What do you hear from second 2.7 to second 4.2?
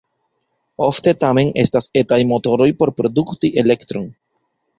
por produkti elektron.